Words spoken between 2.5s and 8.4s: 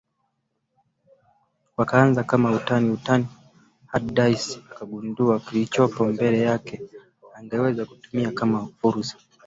utani utani hadi Daisy akagundua kilichopo mbele yake angeweza kutumia